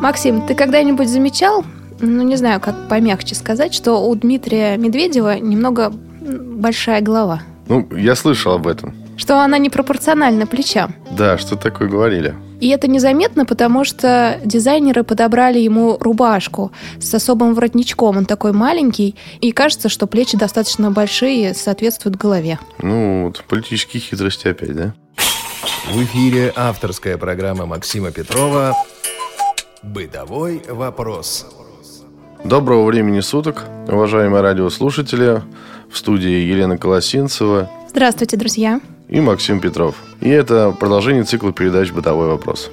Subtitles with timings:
[0.00, 1.64] Максим, ты когда-нибудь замечал,
[2.00, 7.42] ну не знаю, как помягче сказать, что у Дмитрия Медведева немного большая голова?
[7.68, 8.94] Ну, я слышал об этом.
[9.16, 10.94] Что она непропорциональна плечам.
[11.10, 12.34] Да, что такое говорили.
[12.60, 18.18] И это незаметно, потому что дизайнеры подобрали ему рубашку с особым воротничком.
[18.18, 22.58] Он такой маленький, и кажется, что плечи достаточно большие, соответствуют голове.
[22.82, 24.94] Ну, вот политические хитрости опять, да?
[25.88, 28.76] В эфире авторская программа Максима Петрова
[29.82, 31.46] «Бытовой вопрос».
[32.44, 35.42] Доброго времени суток, уважаемые радиослушатели.
[35.90, 37.68] В студии Елена Колосинцева.
[37.88, 39.96] Здравствуйте, друзья и Максим Петров.
[40.20, 42.70] И это продолжение цикла передач «Бытовой вопрос».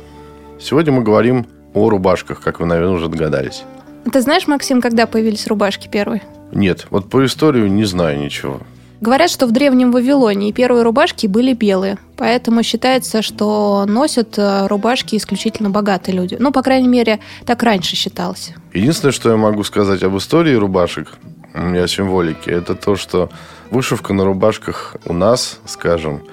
[0.60, 3.64] Сегодня мы говорим о рубашках, как вы, наверное, уже догадались.
[4.12, 6.22] Ты знаешь, Максим, когда появились рубашки первые?
[6.52, 8.60] Нет, вот по историю не знаю ничего.
[9.00, 15.16] Говорят, что в древнем Вавилоне первые рубашки были белые, поэтому считается, что носят э, рубашки
[15.16, 16.36] исключительно богатые люди.
[16.40, 18.54] Ну, по крайней мере, так раньше считалось.
[18.74, 21.10] Единственное, что я могу сказать об истории рубашек,
[21.54, 23.30] у меня символики, это то, что
[23.70, 26.24] вышивка на рубашках у нас, скажем,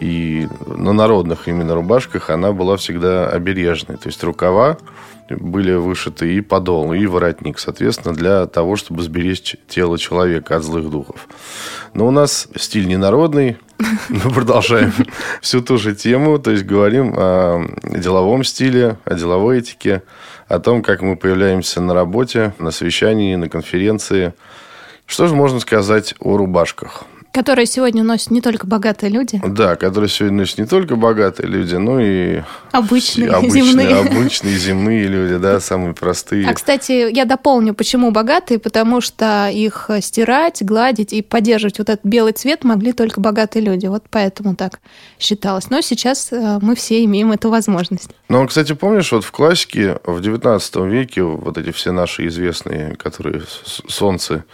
[0.00, 3.96] и на народных именно рубашках она была всегда обережной.
[3.96, 4.78] То есть рукава
[5.28, 10.90] были вышиты и подол, и воротник, соответственно, для того, чтобы сберечь тело человека от злых
[10.90, 11.28] духов.
[11.94, 13.58] Но у нас стиль не народный,
[14.08, 14.92] мы продолжаем
[15.40, 20.02] всю ту же тему, то есть говорим о деловом стиле, о деловой этике,
[20.48, 24.34] о том, как мы появляемся на работе, на совещании, на конференции–
[25.06, 27.04] что же можно сказать о рубашках?
[27.36, 29.42] Которые сегодня носят не только богатые люди.
[29.46, 32.40] Да, которые сегодня носят не только богатые люди, но и
[32.72, 33.96] обычные, обычные, земные.
[33.96, 36.48] обычные земные люди, да, самые простые.
[36.48, 42.06] А, кстати, я дополню, почему богатые, потому что их стирать, гладить и поддерживать вот этот
[42.06, 43.86] белый цвет могли только богатые люди.
[43.86, 44.80] Вот поэтому так
[45.18, 45.68] считалось.
[45.68, 48.12] Но сейчас э, мы все имеем эту возможность.
[48.30, 53.42] Ну, кстати, помнишь, вот в классике в XIX веке вот эти все наши известные, которые
[53.88, 54.46] солнце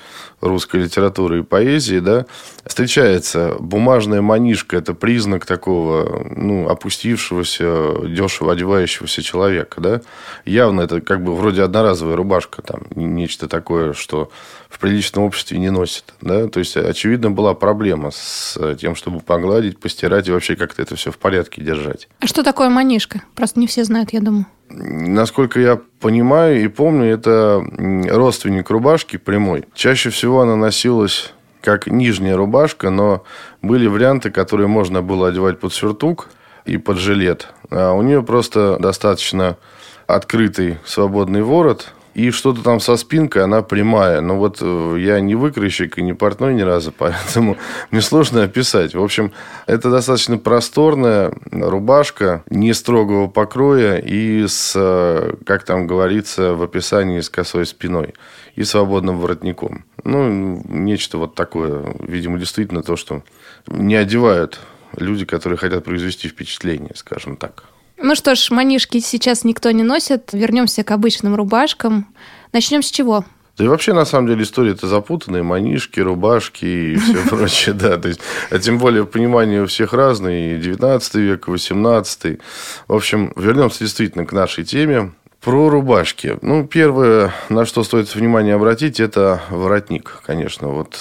[0.42, 2.26] русской литературы и поэзии, да,
[2.66, 4.76] встречается бумажная манишка.
[4.76, 10.00] Это признак такого, ну, опустившегося, дешево одевающегося человека, да.
[10.44, 14.30] Явно это как бы вроде одноразовая рубашка, там, нечто такое, что
[14.72, 16.48] в приличном обществе не носит, да.
[16.48, 21.10] То есть, очевидно, была проблема с тем, чтобы погладить, постирать и вообще как-то это все
[21.10, 22.08] в порядке держать.
[22.20, 23.20] А что такое манишка?
[23.34, 24.46] Просто не все знают, я думаю.
[24.70, 27.62] Насколько я понимаю и помню, это
[28.08, 29.66] родственник рубашки прямой.
[29.74, 33.24] Чаще всего она носилась как нижняя рубашка, но
[33.60, 36.30] были варианты, которые можно было одевать под сюртук
[36.64, 37.48] и под жилет.
[37.70, 39.58] А у нее просто достаточно
[40.06, 44.20] открытый свободный ворот, и что-то там со спинкой, она прямая.
[44.20, 47.56] Но вот э, я не выкройщик и не портной ни разу, поэтому
[47.90, 48.94] мне сложно описать.
[48.94, 49.32] В общем,
[49.66, 57.20] это достаточно просторная рубашка, не строгого покроя и с, э, как там говорится в описании,
[57.20, 58.14] с косой спиной
[58.56, 59.84] и свободным воротником.
[60.04, 63.22] Ну, нечто вот такое, видимо, действительно то, что
[63.66, 64.60] не одевают
[64.96, 67.64] люди, которые хотят произвести впечатление, скажем так.
[68.02, 70.30] Ну что ж, манишки сейчас никто не носит.
[70.32, 72.08] Вернемся к обычным рубашкам.
[72.52, 73.24] Начнем с чего?
[73.56, 75.44] Да и вообще, на самом деле, история это запутанная.
[75.44, 77.96] Манишки, рубашки и все прочее, да.
[77.98, 78.20] То есть,
[78.50, 80.56] а тем более, понимание у всех разное.
[80.56, 82.40] И 19 век, и 18
[82.88, 85.12] В общем, вернемся действительно к нашей теме.
[85.40, 86.38] Про рубашки.
[86.42, 90.68] Ну, первое, на что стоит внимание обратить, это воротник, конечно.
[90.68, 90.98] Вот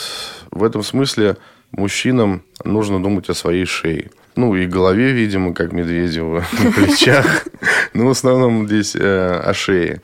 [0.52, 1.38] в этом смысле
[1.72, 4.12] мужчинам нужно думать о своей шее.
[4.36, 7.46] Ну, и голове, видимо, как Медведеву, на плечах.
[7.94, 10.02] Ну, в основном здесь э, о шее.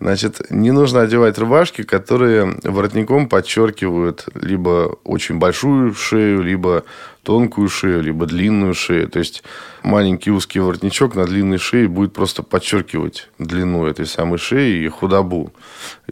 [0.00, 6.84] Значит, не нужно одевать рубашки, которые воротником подчеркивают либо очень большую шею, либо
[7.22, 9.08] тонкую шею, либо длинную шею.
[9.08, 9.42] То есть
[9.82, 15.52] маленький узкий воротничок на длинной шее будет просто подчеркивать длину этой самой шеи и худобу.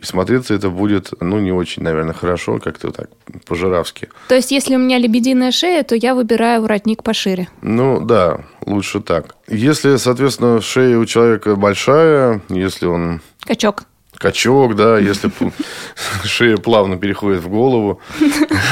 [0.01, 3.11] И смотреться это будет, ну, не очень, наверное, хорошо, как-то так
[3.47, 4.09] по-жиравски.
[4.29, 7.49] То есть, если у меня лебединая шея, то я выбираю воротник пошире?
[7.63, 9.37] Ну, да, лучше так.
[9.49, 13.21] Если, соответственно, шея у человека большая, если он...
[13.41, 13.85] Качок
[14.19, 15.31] качок, да, если
[16.25, 18.01] шея плавно переходит в голову,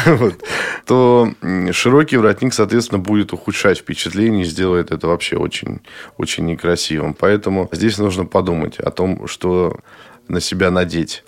[0.87, 1.33] то
[1.73, 5.81] широкий воротник, соответственно, будет ухудшать впечатление и сделает это вообще очень,
[6.19, 7.15] очень некрасивым.
[7.15, 9.79] Поэтому здесь нужно подумать о том, что
[10.29, 11.25] на себя надеть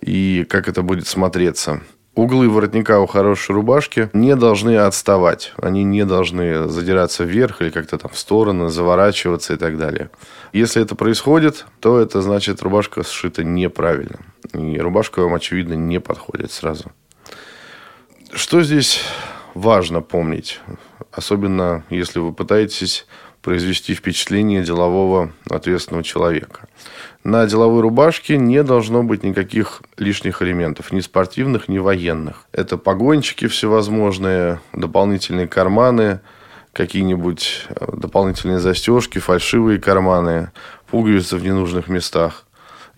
[0.00, 1.80] и как это будет смотреться.
[2.14, 5.52] Углы воротника у хорошей рубашки не должны отставать.
[5.56, 10.10] Они не должны задираться вверх или как-то там в стороны, заворачиваться и так далее.
[10.52, 14.20] Если это происходит, то это значит, рубашка сшита неправильно.
[14.52, 16.92] И рубашка вам, очевидно, не подходит сразу.
[18.32, 19.00] Что здесь
[19.54, 20.60] важно помнить?
[21.10, 23.06] Особенно, если вы пытаетесь
[23.42, 26.66] произвести впечатление делового ответственного человека.
[27.24, 32.44] На деловой рубашке не должно быть никаких лишних элементов, ни спортивных, ни военных.
[32.52, 36.20] Это погончики всевозможные, дополнительные карманы,
[36.74, 40.50] какие-нибудь э, дополнительные застежки, фальшивые карманы,
[40.90, 42.44] пуговицы в ненужных местах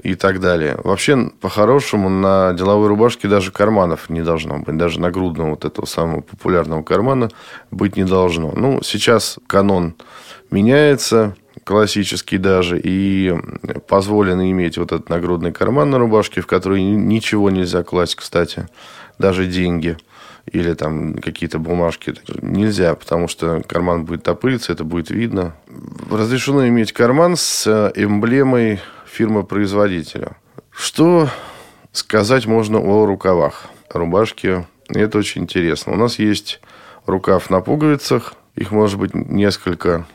[0.02, 0.76] и так далее.
[0.82, 4.76] Вообще, по-хорошему, на деловой рубашке даже карманов не должно быть.
[4.76, 7.28] Даже нагрудного вот этого самого популярного кармана
[7.70, 8.50] быть не должно.
[8.56, 9.94] Ну, сейчас канон
[10.50, 13.34] меняется, классический даже, и
[13.88, 18.68] позволено иметь вот этот нагрудный карман на рубашке, в который ничего нельзя класть, кстати,
[19.18, 19.96] даже деньги
[20.52, 22.14] или там какие-то бумажки.
[22.40, 25.56] Нельзя, потому что карман будет топыриться, это будет видно.
[26.08, 27.66] Разрешено иметь карман с
[27.96, 30.36] эмблемой фирмы-производителя.
[30.70, 31.28] Что
[31.90, 34.64] сказать можно о рукавах рубашки?
[34.88, 35.94] Это очень интересно.
[35.94, 36.60] У нас есть
[37.06, 38.34] рукав на пуговицах.
[38.54, 40.06] Их может быть несколько,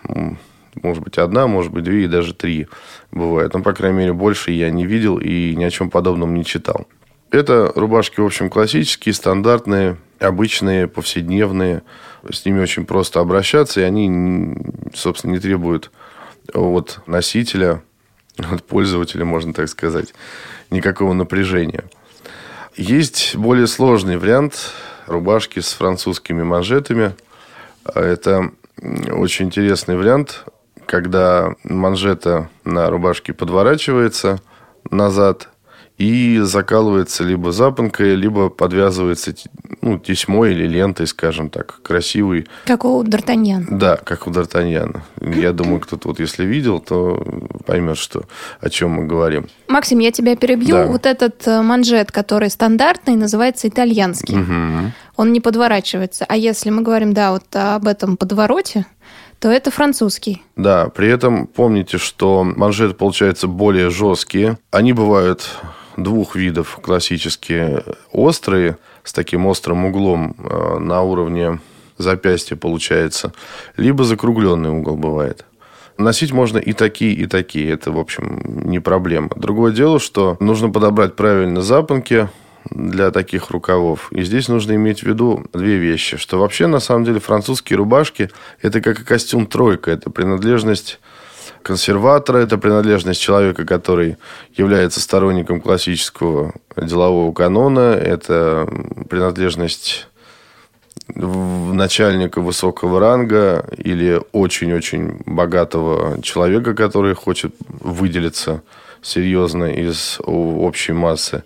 [0.75, 2.67] может быть одна, может быть две и даже три
[3.11, 3.53] бывает.
[3.53, 6.87] Но, по крайней мере, больше я не видел и ни о чем подобном не читал.
[7.31, 11.83] Это рубашки, в общем, классические, стандартные, обычные, повседневные.
[12.29, 14.55] С ними очень просто обращаться, и они,
[14.93, 15.91] собственно, не требуют
[16.53, 17.81] от носителя
[18.37, 20.13] от пользователя, можно так сказать,
[20.69, 21.83] никакого напряжения.
[22.75, 24.71] Есть более сложный вариант
[25.07, 27.15] рубашки с французскими манжетами.
[27.83, 28.51] Это
[29.11, 30.45] очень интересный вариант,
[30.91, 34.41] когда манжета на рубашке подворачивается
[34.89, 35.47] назад
[35.97, 39.33] и закалывается либо запонкой, либо подвязывается
[39.81, 42.47] ну, тесьмой или лентой, скажем так, красивый.
[42.65, 43.67] Как у Д'Артаньяна.
[43.69, 44.99] Да, как у Д'Артаньяна.
[45.21, 47.23] Я думаю, кто-то вот если видел, то
[47.65, 48.25] поймет, что,
[48.59, 49.47] о чем мы говорим.
[49.69, 50.75] Максим, я тебя перебью.
[50.75, 50.87] Да.
[50.87, 54.37] Вот этот э, манжет, который стандартный, называется итальянский.
[54.37, 54.91] Угу.
[55.15, 56.25] Он не подворачивается.
[56.27, 58.87] А если мы говорим, да, вот об этом подвороте,
[59.41, 60.43] то это французский.
[60.55, 64.59] Да, при этом помните, что манжеты получаются более жесткие.
[64.69, 65.49] Они бывают
[65.97, 67.83] двух видов классические.
[68.11, 71.59] Острые, с таким острым углом э, на уровне
[71.97, 73.33] запястья получается.
[73.77, 75.43] Либо закругленный угол бывает.
[75.97, 77.71] Носить можно и такие, и такие.
[77.71, 79.29] Это, в общем, не проблема.
[79.35, 82.29] Другое дело, что нужно подобрать правильно запонки
[82.71, 84.11] для таких рукавов.
[84.11, 86.17] И здесь нужно иметь в виду две вещи.
[86.17, 88.29] Что вообще, на самом деле, французские рубашки–
[88.61, 89.91] это как и костюм тройка.
[89.91, 90.99] Это принадлежность
[91.61, 94.17] консерватора, это принадлежность человека, который
[94.55, 98.67] является сторонником классического делового канона, это
[99.09, 100.07] принадлежность
[101.15, 108.61] начальника высокого ранга или очень-очень богатого человека, который хочет выделиться
[109.01, 111.43] серьезно из общей массы.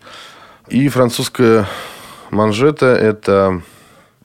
[0.68, 1.68] И французская
[2.32, 3.62] манжета– это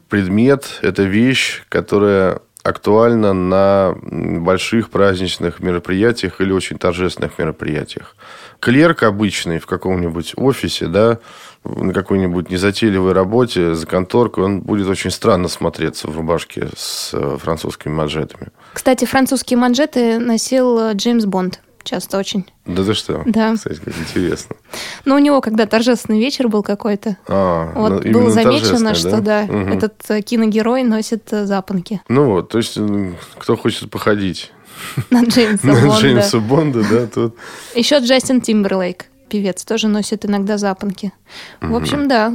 [0.08, 8.16] предмет, это вещь, которая актуально на больших праздничных мероприятиях или очень торжественных мероприятиях.
[8.58, 11.18] Клерк обычный в каком-нибудь офисе, да,
[11.64, 17.92] на какой-нибудь незатейливой работе за конторкой, он будет очень странно смотреться в рубашке с французскими
[17.92, 18.48] манжетами.
[18.74, 22.46] Кстати, французские манжеты носил Джеймс Бонд часто очень.
[22.66, 23.22] Да ты что?
[23.26, 23.54] Да.
[23.54, 24.56] Кстати, как интересно.
[25.04, 27.16] Ну, у него когда торжественный вечер был какой-то.
[27.26, 29.70] А, вот ну, было замечено, что да, да угу.
[29.70, 32.00] этот э, киногерой носит э, запонки.
[32.08, 32.78] Ну вот, то есть,
[33.38, 34.52] кто хочет походить
[35.10, 35.86] на Джеймса Бонда.
[35.86, 37.36] На Джеймса Бонда, да, тут.
[37.74, 41.12] Еще Джастин Тимберлейк, певец, тоже носит иногда запонки.
[41.60, 42.32] В общем, да,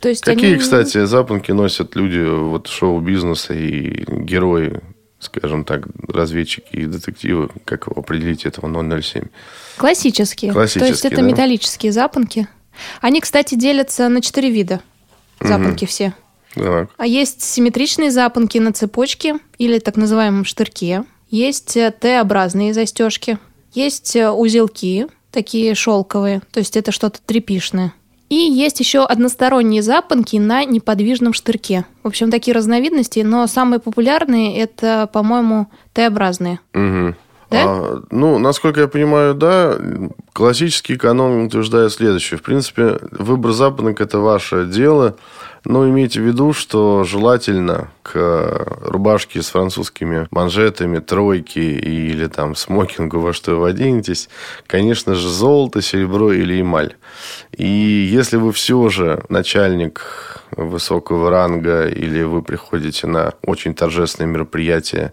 [0.00, 0.58] то есть Какие, они...
[0.58, 4.80] кстати, запонки носят люди вот шоу-бизнеса и герои
[5.20, 8.68] скажем так, разведчики и детективы, как его определить этого
[9.00, 9.24] 007?
[9.76, 10.52] Классические.
[10.52, 11.22] Классические, То есть это да?
[11.22, 12.48] металлические запонки.
[13.00, 14.80] Они, кстати, делятся на четыре вида.
[15.40, 15.90] Запонки угу.
[15.90, 16.14] все.
[16.54, 16.90] Так.
[16.96, 21.04] А есть симметричные запонки на цепочке или так называемом штырке.
[21.30, 23.38] Есть э, Т-образные застежки.
[23.72, 26.40] Есть э, узелки, такие шелковые.
[26.52, 27.92] То есть это что-то трепишное.
[28.28, 31.86] И есть еще односторонние запонки на неподвижном штырке.
[32.02, 36.60] В общем, такие разновидности, но самые популярные это, по-моему, Т-образные.
[36.74, 37.14] Угу.
[37.50, 37.64] Да?
[37.64, 39.78] А, ну, насколько я понимаю, да,
[40.34, 42.38] классический канон утверждает следующее.
[42.38, 45.16] В принципе, выбор запонок– это ваше дело.
[45.68, 53.20] Но имейте в виду, что желательно к рубашке с французскими манжетами, тройки или там смокингу,
[53.20, 54.30] во что вы оденетесь,
[54.66, 56.96] конечно же, золото, серебро или эмаль.
[57.54, 65.12] И если вы все же начальник высокого ранга или вы приходите на очень торжественное мероприятие,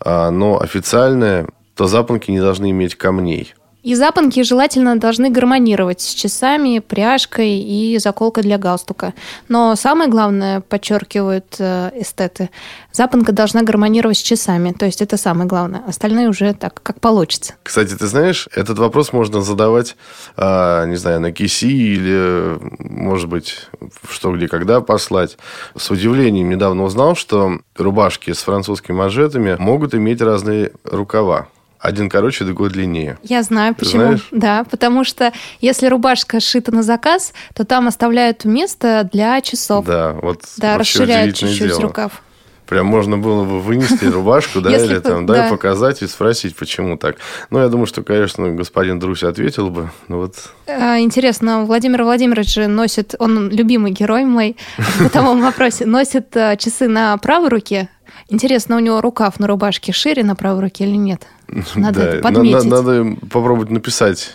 [0.00, 3.54] а, но официальное, то запонки не должны иметь камней.
[3.82, 9.12] И запонки желательно должны гармонировать с часами, пряжкой и заколкой для галстука.
[9.48, 12.50] Но самое главное, подчеркивают э, эстеты,
[12.92, 14.72] запонка должна гармонировать с часами.
[14.72, 15.82] То есть это самое главное.
[15.86, 17.54] Остальное уже так, как получится.
[17.64, 19.96] Кстати, ты знаешь, этот вопрос можно задавать,
[20.36, 23.68] а, не знаю, на киси или, может быть,
[24.08, 25.38] что где когда послать.
[25.76, 31.48] С удивлением недавно узнал, что рубашки с французскими манжетами могут иметь разные рукава.
[31.82, 33.18] Один короче, другой длиннее.
[33.24, 34.02] Я знаю, Ты почему.
[34.04, 34.28] знаешь?
[34.30, 39.84] Да, потому что если рубашка сшита на заказ, то там оставляют место для часов.
[39.84, 41.82] Да, вот Да, расширяют чуть-чуть дело.
[41.82, 42.22] рукав.
[42.66, 45.46] Прям можно было бы вынести рубашку, да, Если или бы- там, да, да.
[45.46, 47.16] и показать и спросить, почему так.
[47.50, 49.90] Ну, я думаю, что, конечно, господин Друсь ответил бы.
[50.08, 56.56] Вот А, Интересно, Владимир Владимирович носит, он любимый герой мой в бытовом вопросе, носит э,
[56.56, 57.88] часы на правой руке.
[58.28, 61.26] Интересно, у него рукав на рубашке шире на правой руке или нет?
[61.74, 62.64] Надо да, это подметить.
[62.64, 64.32] на- надо попробовать написать.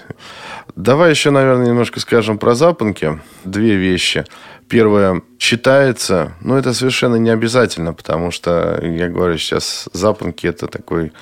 [0.75, 3.19] Давай еще, наверное, немножко скажем про запонки.
[3.43, 4.25] Две вещи.
[4.69, 11.13] Первое, считается, но это совершенно не обязательно, потому что, я говорю, сейчас запонки это такой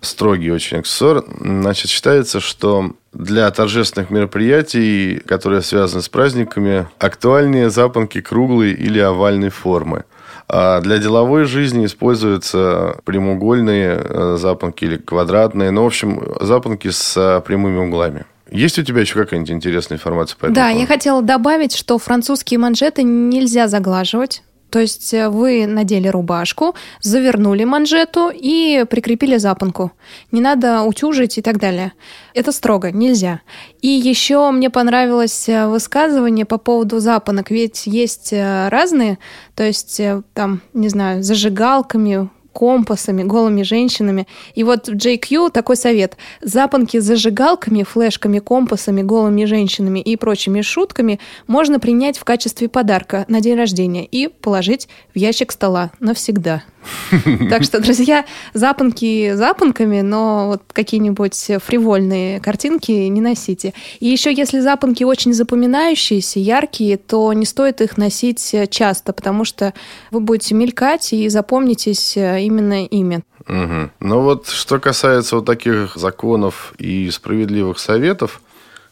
[0.00, 1.24] строгий очень аксессуар.
[1.40, 9.50] Значит, считается, что для торжественных мероприятий, которые связаны с праздниками, актуальнее запонки круглой или овальной
[9.50, 10.04] формы.
[10.48, 15.70] А для деловой жизни используются прямоугольные э, запонки или квадратные.
[15.70, 18.24] Ну, в общем, запонки с э, прямыми углами.
[18.50, 20.80] Есть у тебя еще какая-нибудь интересная информация по этому Да, поводу?
[20.80, 24.42] я хотела добавить, что французские манжеты нельзя заглаживать.
[24.70, 29.92] То есть э, вы надели рубашку, завернули манжету и прикрепили запонку.
[30.30, 31.92] Не надо утюжить и так далее.
[32.34, 33.40] Это строго, нельзя.
[33.80, 37.50] И еще мне понравилось э, высказывание по поводу запонок.
[37.50, 39.18] Ведь есть э, разные,
[39.54, 40.02] то есть
[40.34, 44.26] там, не знаю, зажигалками, компасами, голыми женщинами.
[44.54, 46.16] И вот в JQ такой совет.
[46.40, 53.24] Запонки с зажигалками, флешками, компасами, голыми женщинами и прочими шутками можно принять в качестве подарка
[53.28, 56.62] на день рождения и положить в ящик стола навсегда.
[57.50, 63.74] Так что, друзья, запонки запонками, но вот какие-нибудь фривольные картинки не носите.
[64.00, 69.74] И еще, если запонки очень запоминающиеся, яркие, то не стоит их носить часто, потому что
[70.10, 73.22] вы будете мелькать и запомнитесь именно ими.
[73.46, 73.90] Мгм.
[74.00, 78.42] Ну вот, что касается вот таких законов и справедливых советов,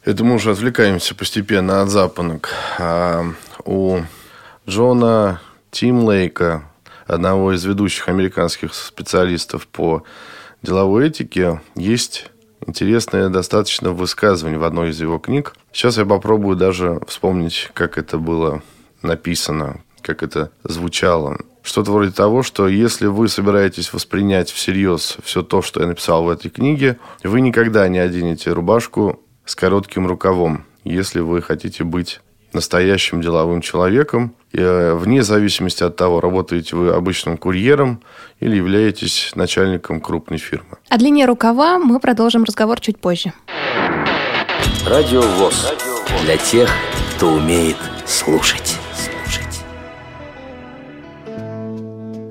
[0.05, 2.50] это мы уже отвлекаемся постепенно от запонок.
[2.78, 3.25] А
[3.64, 3.99] у
[4.66, 5.40] Джона
[5.71, 6.64] Тимлейка,
[7.06, 10.02] одного из ведущих американских специалистов по
[10.62, 12.30] деловой этике, есть
[12.66, 15.54] интересное достаточно высказывание в одной из его книг.
[15.72, 18.62] Сейчас я попробую даже вспомнить, как это было
[19.02, 21.38] написано, как это звучало.
[21.62, 26.28] Что-то вроде того, что если вы собираетесь воспринять всерьез все то, что я написал в
[26.28, 32.20] этой книге, вы никогда не оденете рубашку с коротким рукавом, если вы хотите быть
[32.52, 38.00] настоящим деловым человеком, вне зависимости от того, работаете вы обычным курьером
[38.40, 40.78] или являетесь начальником крупной фирмы.
[40.88, 43.32] О длине рукава мы продолжим разговор чуть позже.
[44.86, 45.75] Радио ВОЗ.
[46.25, 46.70] Для тех,
[47.16, 48.66] кто умеет слушать.
[48.66, 48.86] Слушать.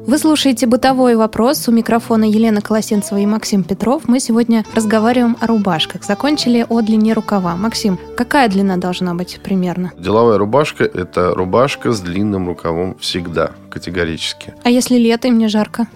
[0.08, 1.68] Вы слушаете «Бытовой вопрос».
[1.68, 4.04] У микрофона Елена Колосенцева и Максим Петров.
[4.08, 6.04] Мы сегодня разговариваем о рубашках.
[6.04, 7.56] Закончили о длине рукава.
[7.56, 9.92] Максим, какая длина должна быть примерно?
[9.98, 14.54] Деловая рубашка– это рубашка с длинным рукавом всегда, категорически.
[14.64, 15.88] А если лето и мне жарко?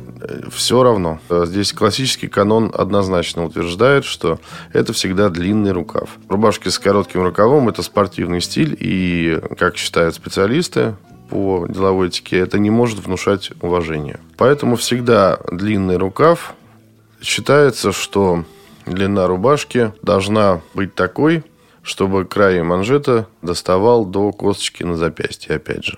[0.51, 1.20] Все равно.
[1.30, 4.39] Э, Здесь классический канон однозначно утверждает, что
[4.74, 6.18] это всегда длинный рукав.
[6.28, 10.96] Рубашки с коротким рукавом– это спортивный стиль, и, как считают специалисты,
[11.29, 14.19] по деловой этике, это не может внушать уважение.
[14.38, 16.53] Поэтому всегда длинный рукав
[17.21, 18.45] считается, что
[18.86, 21.43] длина рубашки должна быть такой,
[21.83, 25.98] чтобы край манжета доставал до косточки на запястье, опять же.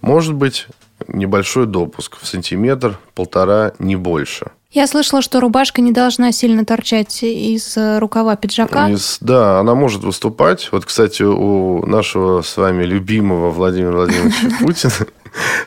[0.00, 0.66] Может быть
[1.08, 4.50] небольшой допуск в сантиметр, полтора, не больше.
[4.72, 8.88] Я слышала, что рубашка не должна сильно торчать из э, рукава пиджака.
[8.88, 10.70] Из- да, она может выступать.
[10.72, 15.06] Вот, кстати, у нашего с вами любимого Владимира Владимировича Путина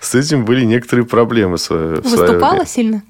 [0.01, 3.03] с этим были некоторые проблемы Выступала сильно?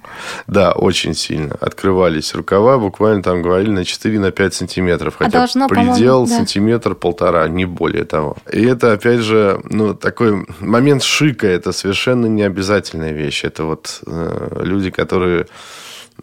[0.48, 1.56] Да, очень сильно.
[1.60, 5.16] Открывались рукава, буквально там говорили на 4-5 сантиметров.
[5.20, 6.38] А Хотя должно, предел да.
[6.38, 8.38] сантиметр-полтора, не более того.
[8.52, 11.48] И это, опять же, ну, такой момент шика.
[11.48, 13.44] Это совершенно не обязательная вещь.
[13.44, 15.48] Это вот э, люди, которые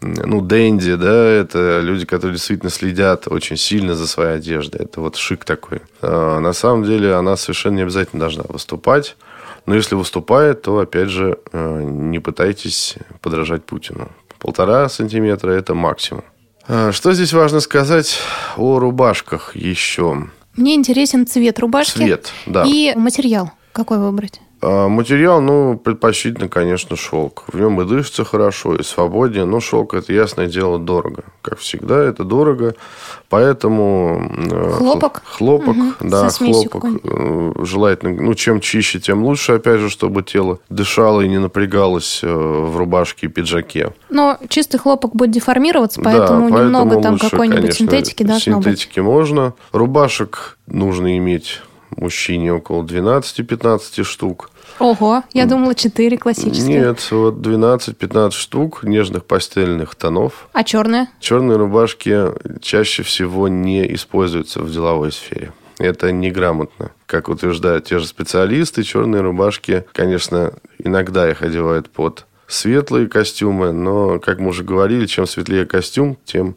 [0.01, 4.81] ну, дэнди, да, это люди, которые действительно следят очень сильно за своей одеждой.
[4.81, 5.81] Это вот шик такой.
[6.01, 9.15] А на самом деле она совершенно не обязательно должна выступать.
[9.65, 14.09] Но если выступает, то, опять же, э, не пытайтесь подражать Путину.
[14.39, 16.23] Полтора сантиметра– это максимум.
[16.67, 18.19] А, Что здесь важно сказать
[18.57, 20.27] о рубашках еще?
[20.55, 22.63] Мне интересен цвет рубашки Цвет, да.
[22.67, 23.51] и материал.
[23.71, 24.41] Какой выбрать?
[24.65, 27.43] А, Материал, ну, предпочтительно, конечно, шелк.
[27.51, 29.43] В нем и дышится хорошо, и свободнее.
[29.43, 31.23] Но шелк, это ясное дело, дорого.
[31.41, 32.75] Как всегда, это дорого.
[33.27, 34.31] Поэтому...
[34.49, 35.21] э, Хлопок?
[35.25, 35.95] хл- Хлопок, Мгм.
[36.01, 36.85] да, хлопок.
[37.03, 42.21] э, Желательно, ну, чем чище, тем лучше, опять же, чтобы тело дышало и не напрягалось
[42.23, 43.91] э, в рубашке и пиджаке.
[44.09, 48.65] Но чистый хлопок будет деформироваться, Да, поэтому, немного там лучше, какой-нибудь конечно, синтетики должно быть.
[48.65, 49.53] Синтетики можно.
[49.73, 51.61] Рубашек нужно иметь
[51.97, 54.49] мужчине около 12-15 штук.
[54.79, 56.79] Ого, я думала 4 классические.
[56.79, 60.47] Нет, вот 12-15 штук нежных пастельных тонов.
[60.53, 61.09] А черная?
[61.19, 62.25] Черные рубашки
[62.61, 65.53] чаще всего не используются в деловой сфере.
[65.79, 66.91] Это неграмотно.
[67.05, 74.19] Как утверждают те же специалисты, черные рубашки, конечно, иногда их одевают под светлые костюмы, но,
[74.19, 76.55] как мы уже говорили, чем светлее костюм, тем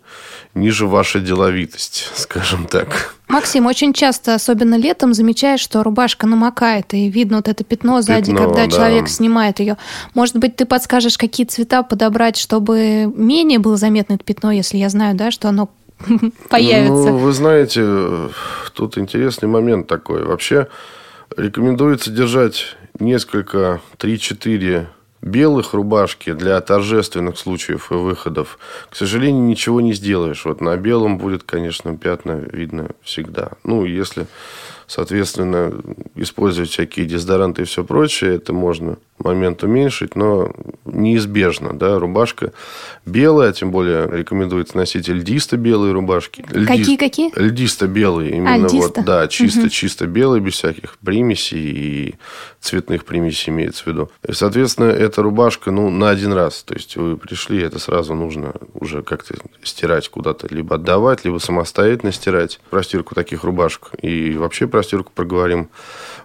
[0.55, 3.16] ниже ваша деловитость, скажем так.
[3.29, 8.31] Максим, очень часто, особенно летом, замечаешь, что рубашка намокает, и видно вот это пятно сзади,
[8.31, 8.71] Пятно, когда да.
[8.71, 9.77] человек снимает ее.
[10.15, 14.89] Может быть, ты подскажешь, какие цвета подобрать, чтобы менее было заметно это пятно, если я
[14.89, 15.71] знаю, да, что оно
[16.49, 17.11] появится.
[17.11, 18.31] Ну, вы знаете,
[18.75, 20.25] тут интересный момент такой.
[20.25, 20.69] Вообще
[21.37, 24.87] рекомендуется держать несколько, 3-4
[25.23, 28.59] белых рубашки для торжественных случаев и выходов.
[28.91, 30.45] К сожалению, ничего не сделаешь.
[30.45, 33.53] Вот на белом будет, конечно, пятна видно всегда.
[33.65, 34.27] Ну, если,
[34.87, 35.73] соответственно,
[36.15, 40.53] использовать всякие дезодоранты и все прочее, это можно момент уменьшить, но
[40.85, 42.53] неизбежно, да, рубашка
[43.07, 46.45] белая, тем более рекомендуется носить льдисто-белые рубашки.
[46.51, 47.33] Льди- Какие-какие?
[47.35, 49.01] Льдисто-белый, именно льдисто?
[49.01, 52.15] вот, да, чисто, чисто белый, без всяких примесей и
[52.61, 54.11] цветных примесей имеется в виду.
[54.27, 56.63] И, соответственно, эта рубашка, ну, на один раз.
[56.63, 62.13] То есть, вы пришли, это сразу нужно уже как-то стирать куда-то, либо отдавать, либо самостоятельно
[62.13, 62.61] стирать.
[62.71, 65.71] Про стирку таких рубашек и вообще про стирку проговорим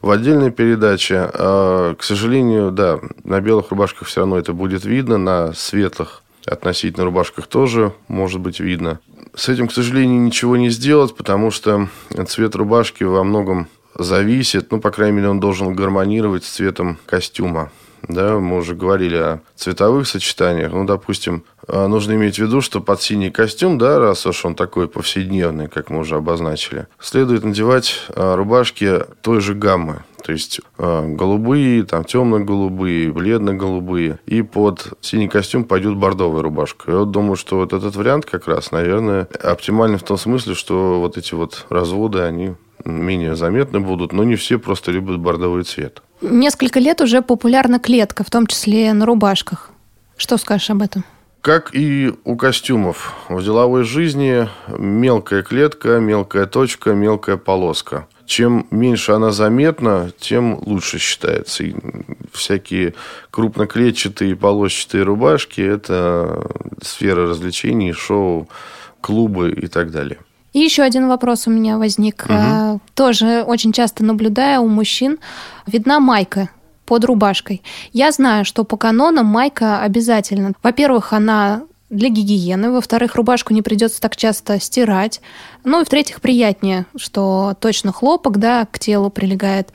[0.02, 1.30] в отдельной передаче.
[1.34, 7.06] А, к сожалению, да, на белых рубашках все равно это будет видно, на светлых относительно
[7.06, 9.00] рубашках тоже может быть видно.
[9.34, 11.88] С этим, к сожалению, ничего не сделать, потому что
[12.28, 13.68] цвет рубашки во многом
[13.98, 17.72] зависит, ну, по крайней мере, он должен гармонировать с цветом костюма.
[18.12, 20.74] Да, мы уже говорили о цветовых сочетаниях.
[20.74, 24.56] Ну, допустим, а, нужно иметь в виду, что под синий костюм, да, раз уж он
[24.56, 30.04] такой повседневный, как мы уже обозначили, следует надевать а, рубашки той же гаммы.
[30.24, 34.20] То есть а, голубые, там темно-голубые, бледно-голубые.
[34.26, 36.92] И под синий костюм пойдет бордовая рубашка.
[36.92, 41.00] Я вот думаю, что вот этот вариант как раз, наверное, оптимальный в том смысле, что
[41.00, 46.02] вот эти вот разводы, они менее заметны будут, но не все просто любят бордовый цвет.
[46.22, 49.72] Несколько лет уже популярна клетка, в том числе на рубашках.
[50.18, 51.04] Что скажешь об этом?
[51.42, 58.08] Как и у костюмов, в деловой жизни мелкая клетка, мелкая точка, мелкая полоска.
[58.28, 61.64] Чем меньше она заметна, тем лучше считается.
[61.64, 61.74] И
[62.32, 62.94] всякие
[63.32, 66.48] крупноклетчатые полосчатые рубашки– это
[66.84, 68.48] сфера развлечений, шоу,
[69.02, 70.20] клубы и так далее.
[70.54, 72.26] И еще один вопрос у меня возник.
[72.30, 75.20] А, Тоже очень часто наблюдая у мужчин,
[75.66, 76.50] видна майка
[76.86, 77.62] под рубашкой.
[77.94, 80.52] Я знаю, что по канонам майка обязательно.
[80.62, 85.22] Во-первых, она для гигиены, во-вторых, рубашку не придется так часто стирать,
[85.66, 89.72] ну и в-третьих, приятнее, что точно хлопок, да, к телу прилегает.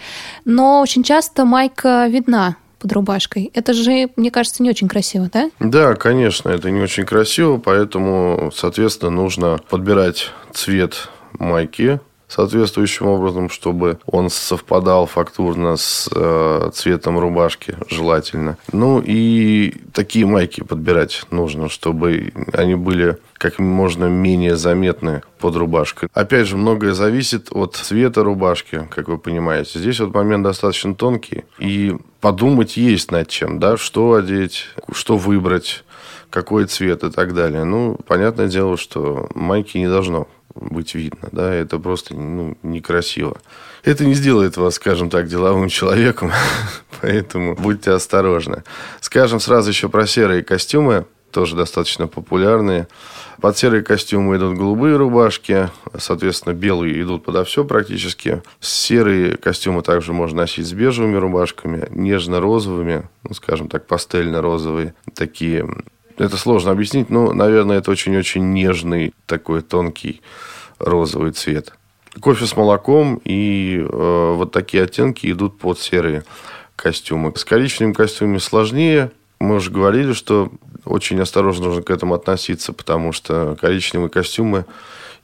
[0.46, 3.50] Но очень часто майка видна под рубашкой.
[3.54, 5.50] Это же, мне кажется, не очень красиво, да?
[5.60, 11.08] Да, конечно, это не очень красиво, поэтому, соответственно, нужно подбирать цвет
[11.38, 18.58] майки соответствующим образом, чтобы он совпадал фактурно с э, цветом рубашки, желательно.
[18.72, 26.08] Ну и такие майки подбирать нужно, чтобы они были как можно менее заметны под рубашкой.
[26.12, 29.78] Опять же, многое зависит от цвета рубашки, как вы понимаете.
[29.78, 35.84] Здесь вот момент достаточно тонкий, и подумать есть над чем, да, что одеть, что выбрать,
[36.36, 37.64] какой цвет и так далее.
[37.64, 43.38] Ну, понятное дело, что майки не должно быть видно, да, это просто ну, некрасиво.
[43.84, 46.30] Это не сделает вас, скажем так, деловым человеком,
[47.00, 48.64] поэтому будьте осторожны.
[49.00, 52.86] Скажем сразу еще про серые костюмы, тоже достаточно популярные.
[53.40, 58.42] Под серые костюмы идут голубые рубашки, соответственно, белые идут подо все практически.
[58.60, 65.66] Серые костюмы также можно носить с бежевыми рубашками, нежно-розовыми, ну, скажем так, пастельно-розовые, такие
[66.18, 70.22] это сложно объяснить, но, наверное, это очень-очень нежный, такой тонкий
[70.78, 71.72] розовый цвет.
[72.20, 76.24] Кофе с молоком и э, вот такие оттенки идут под серые
[76.74, 77.32] костюмы.
[77.36, 79.10] С коричневым костюмами сложнее.
[79.38, 80.50] Мы уже говорили, что
[80.86, 84.64] очень осторожно нужно к этому относиться, потому что коричневые костюмы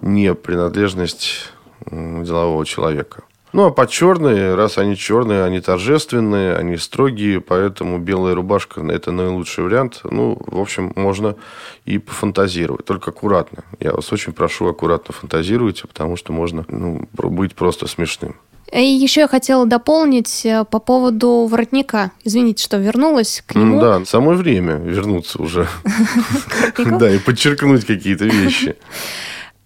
[0.02, 1.50] не принадлежность
[1.90, 3.22] делового человека.
[3.52, 9.12] Ну, а под черные, раз они черные, они торжественные, они строгие, поэтому белая рубашка– это
[9.12, 10.00] наилучший вариант.
[10.04, 11.36] Ну, в общем, можно
[11.84, 13.64] и пофантазировать, только аккуратно.
[13.78, 18.36] Я вас очень прошу, аккуратно фантазируйте, потому что можно ну, быть просто смешным.
[18.72, 22.10] И еще я хотела дополнить э, по поводу воротника.
[22.24, 23.78] Извините, что вернулась к нему.
[23.78, 25.68] Да, самое время вернуться уже.
[26.78, 28.76] Да, и подчеркнуть какие-то вещи.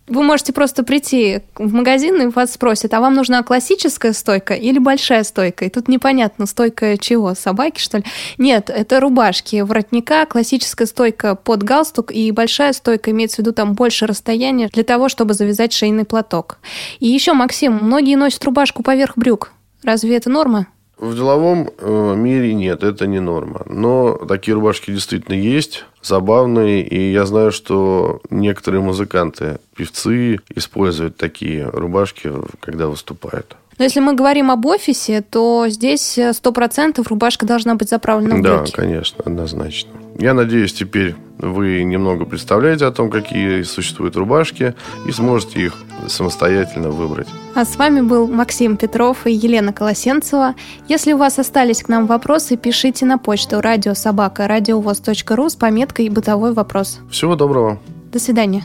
[0.09, 4.79] Вы можете просто прийти в магазин и вас спросят, а вам нужна классическая стойка или
[4.79, 5.65] большая стойка?
[5.65, 8.05] И тут непонятно, стойка чего, собаки, что ли?
[8.39, 13.75] Нет, это рубашки, воротника, классическая стойка под галстук и большая стойка, имеется в виду там
[13.75, 16.59] больше расстояния для того, чтобы завязать шейный платок.
[17.01, 19.53] И еще, Максим, многие носят рубашку поверх брюк.
[19.83, 20.69] Разве это норма?
[20.99, 23.63] В деловом э, мире нет, это не норма.
[23.67, 26.83] Но такие рубашки действительно есть, забавные.
[26.83, 33.57] И я знаю, что некоторые музыканты, певцы используют такие рубашки, когда выступают.
[33.79, 38.41] Но если мы говорим об офисе, то здесь сто процентов рубашка должна быть заправлена в
[38.41, 38.73] брюки.
[38.73, 39.91] Да, конечно, однозначно.
[40.19, 44.75] Я надеюсь, теперь вы немного представляете о том, какие существуют рубашки,
[45.07, 45.75] и сможете их
[46.09, 47.29] самостоятельно выбрать.
[47.55, 50.55] А с вами был Максим Петров и Елена Колосенцева.
[50.89, 56.53] Если у вас остались к нам вопросы, пишите на почту радиособака радиовоз.ру с пометкой «Бытовой
[56.53, 57.01] вопрос».
[57.11, 57.79] Всего доброго.
[58.13, 58.65] До свидания.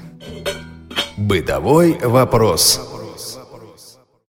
[1.17, 2.81] Бытовой вопрос.